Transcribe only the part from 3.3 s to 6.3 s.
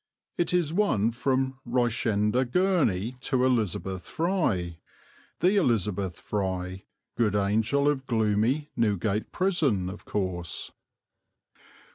Elizabeth Fry the Elizabeth